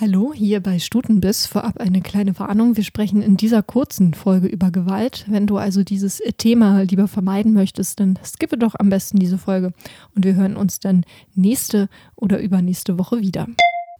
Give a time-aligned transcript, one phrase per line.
[0.00, 1.44] Hallo, hier bei Stutenbiss.
[1.44, 2.74] Vorab eine kleine Warnung.
[2.78, 5.26] Wir sprechen in dieser kurzen Folge über Gewalt.
[5.28, 9.74] Wenn du also dieses Thema lieber vermeiden möchtest, dann skippe doch am besten diese Folge
[10.16, 13.46] und wir hören uns dann nächste oder übernächste Woche wieder.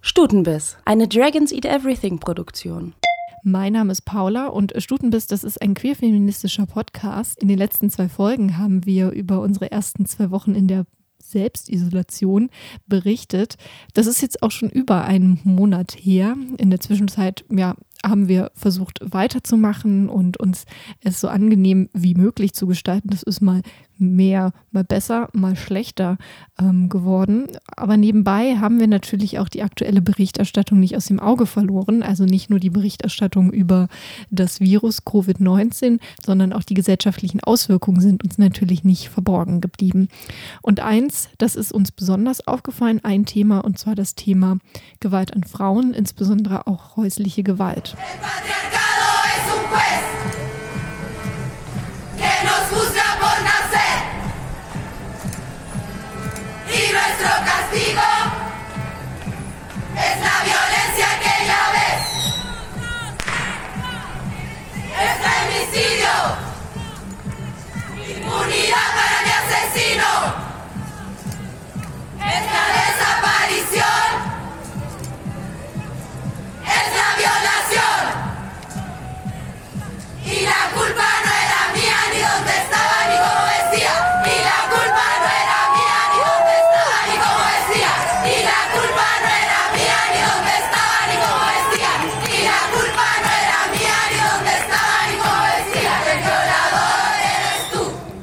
[0.01, 2.95] Stutenbiss, eine Dragons Eat Everything Produktion.
[3.43, 7.39] Mein Name ist Paula und Stutenbiss, das ist ein queerfeministischer Podcast.
[7.43, 10.87] In den letzten zwei Folgen haben wir über unsere ersten zwei Wochen in der
[11.31, 12.51] Selbstisolation
[12.87, 13.57] berichtet.
[13.95, 16.37] Das ist jetzt auch schon über einen Monat her.
[16.59, 20.65] In der Zwischenzeit, ja, haben wir versucht weiterzumachen und uns
[21.03, 23.11] es so angenehm wie möglich zu gestalten.
[23.11, 23.63] Das ist mal
[24.01, 26.19] mehr, mal besser, mal schlechter
[26.59, 27.47] ähm, geworden.
[27.77, 32.03] Aber nebenbei haben wir natürlich auch die aktuelle Berichterstattung nicht aus dem Auge verloren.
[32.03, 33.89] Also nicht nur die Berichterstattung über
[34.31, 40.09] das Virus Covid-19, sondern auch die gesellschaftlichen Auswirkungen sind uns natürlich nicht verborgen geblieben.
[40.63, 44.59] Und eins, das ist uns besonders aufgefallen, ein Thema, und zwar das Thema
[45.01, 47.97] Gewalt an Frauen, insbesondere auch häusliche Gewalt.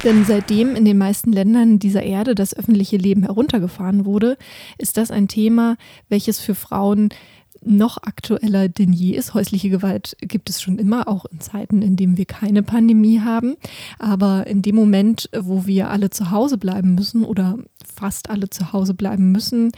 [0.08, 4.38] Denn seitdem in den meisten Ländern dieser Erde das öffentliche Leben heruntergefahren wurde,
[4.78, 5.76] ist das ein Thema,
[6.08, 7.10] welches für Frauen
[7.62, 9.34] noch aktueller denn je ist.
[9.34, 13.56] Häusliche Gewalt gibt es schon immer, auch in Zeiten, in denen wir keine Pandemie haben.
[13.98, 18.72] Aber in dem Moment, wo wir alle zu Hause bleiben müssen oder fast alle zu
[18.72, 19.72] Hause bleiben müssen,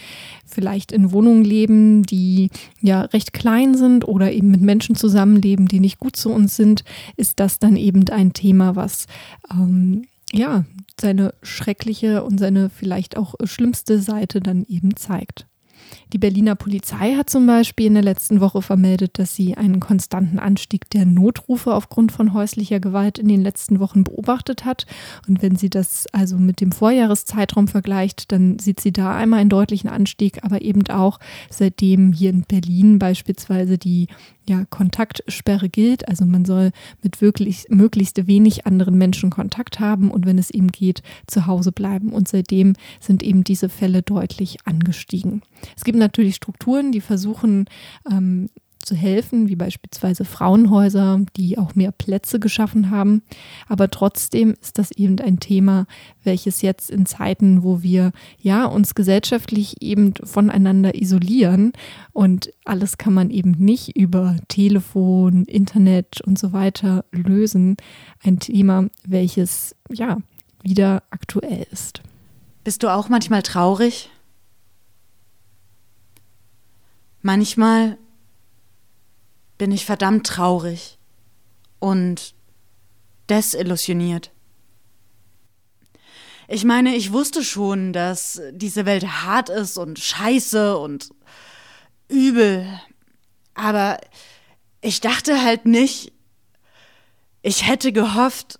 [0.46, 5.80] vielleicht in Wohnungen leben, die ja recht klein sind oder eben mit Menschen zusammenleben, die
[5.80, 6.84] nicht gut zu uns sind,
[7.16, 9.08] ist das dann eben ein Thema, was
[9.50, 10.64] ähm, ja,
[11.00, 15.46] seine schreckliche und seine vielleicht auch schlimmste Seite dann eben zeigt.
[16.12, 20.38] Die Berliner Polizei hat zum Beispiel in der letzten Woche vermeldet, dass sie einen konstanten
[20.38, 24.86] Anstieg der Notrufe aufgrund von häuslicher Gewalt in den letzten Wochen beobachtet hat.
[25.28, 29.50] Und wenn sie das also mit dem Vorjahreszeitraum vergleicht, dann sieht sie da einmal einen
[29.50, 34.08] deutlichen Anstieg, aber eben auch seitdem hier in Berlin beispielsweise die
[34.50, 36.08] ja, Kontaktsperre gilt.
[36.08, 36.72] Also man soll
[37.02, 41.70] mit wirklich möglichst wenig anderen Menschen Kontakt haben und wenn es eben geht, zu Hause
[41.70, 42.12] bleiben.
[42.12, 45.42] Und seitdem sind eben diese Fälle deutlich angestiegen.
[45.76, 47.66] Es gibt natürlich Strukturen, die versuchen,
[48.10, 48.50] ähm,
[48.80, 53.22] zu helfen, wie beispielsweise Frauenhäuser, die auch mehr Plätze geschaffen haben.
[53.68, 55.86] Aber trotzdem ist das eben ein Thema,
[56.24, 61.72] welches jetzt in Zeiten, wo wir ja uns gesellschaftlich eben voneinander isolieren
[62.12, 67.76] und alles kann man eben nicht über Telefon, Internet und so weiter lösen,
[68.22, 70.18] ein Thema, welches ja
[70.62, 72.02] wieder aktuell ist.
[72.64, 74.10] Bist du auch manchmal traurig?
[77.22, 77.98] Manchmal
[79.60, 80.98] bin ich verdammt traurig
[81.80, 82.34] und
[83.28, 84.32] desillusioniert.
[86.48, 91.10] Ich meine, ich wusste schon, dass diese Welt hart ist und scheiße und
[92.08, 92.80] übel.
[93.52, 94.00] Aber
[94.80, 96.14] ich dachte halt nicht,
[97.42, 98.58] ich hätte gehofft,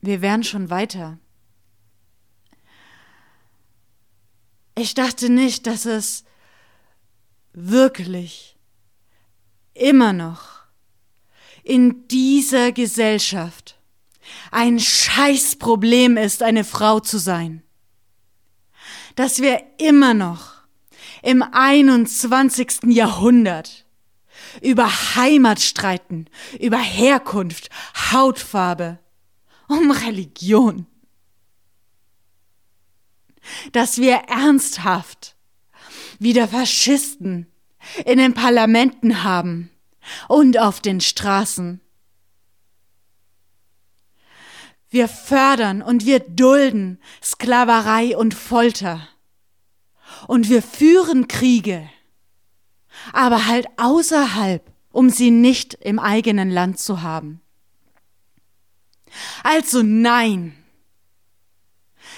[0.00, 1.18] wir wären schon weiter.
[4.78, 6.24] Ich dachte nicht, dass es
[7.52, 8.51] wirklich
[9.74, 10.52] immer noch
[11.62, 13.78] in dieser Gesellschaft
[14.50, 17.62] ein Scheißproblem ist, eine Frau zu sein.
[19.16, 20.52] Dass wir immer noch
[21.22, 22.84] im 21.
[22.86, 23.86] Jahrhundert
[24.60, 26.26] über Heimat streiten,
[26.58, 27.70] über Herkunft,
[28.12, 28.98] Hautfarbe,
[29.68, 30.86] um Religion.
[33.72, 35.36] Dass wir ernsthaft
[36.18, 37.46] wieder Faschisten
[38.04, 39.71] in den Parlamenten haben
[40.28, 41.80] und auf den Straßen.
[44.90, 49.08] Wir fördern und wir dulden Sklaverei und Folter.
[50.26, 51.88] Und wir führen Kriege,
[53.12, 57.40] aber halt außerhalb, um sie nicht im eigenen Land zu haben.
[59.42, 60.54] Also nein,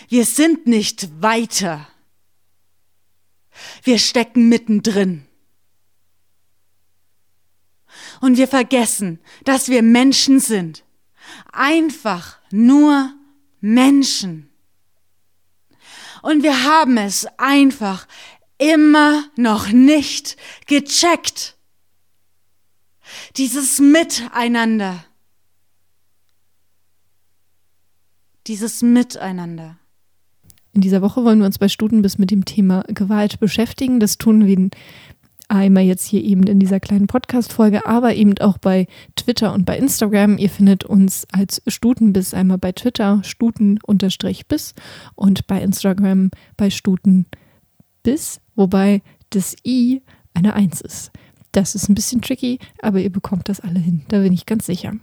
[0.08, 1.86] wir sind nicht weiter.
[3.84, 5.26] Wir stecken mittendrin
[8.24, 10.82] Und wir vergessen, dass wir Menschen sind.
[11.52, 13.12] Einfach nur
[13.60, 14.48] Menschen.
[16.22, 18.08] Und wir haben es einfach
[18.56, 21.58] immer noch nicht gecheckt.
[23.36, 25.04] Dieses Miteinander.
[28.46, 29.76] Dieses Miteinander.
[30.72, 34.00] In dieser Woche wollen wir uns bei Stutenbiss mit dem Thema Gewalt beschäftigen.
[34.00, 34.70] Das tun wir
[35.58, 38.86] einmal jetzt hier eben in dieser kleinen Podcast-Folge, aber eben auch bei
[39.16, 40.38] Twitter und bei Instagram.
[40.38, 44.74] Ihr findet uns als Stutenbiss einmal bei Twitter, Stuten-Biss
[45.14, 50.02] und bei Instagram bei Stutenbiss, wobei das I
[50.34, 51.10] eine Eins ist.
[51.52, 54.66] Das ist ein bisschen tricky, aber ihr bekommt das alle hin, da bin ich ganz
[54.66, 54.94] sicher.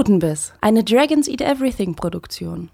[0.00, 2.70] Stutenbiss, eine Dragons Eat Everything Produktion.